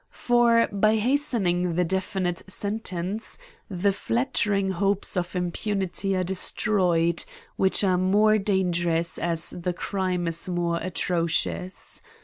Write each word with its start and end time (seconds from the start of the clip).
For, 0.25 0.67
by 0.71 0.95
hastening 0.95 1.75
the 1.75 1.83
definitive 1.85 2.49
sentence, 2.49 3.37
the 3.69 3.91
flattering 3.91 4.71
hopes 4.71 5.15
of 5.15 5.35
impunity 5.35 6.15
are 6.15 6.23
destroyed, 6.23 7.23
which 7.55 7.83
are 7.83 7.99
more 7.99 8.39
dangerous 8.39 9.19
as 9.19 9.51
the 9.51 9.73
crime 9.73 10.27
is 10.27 10.49
more 10.49 10.77
atrocious. 10.81 12.01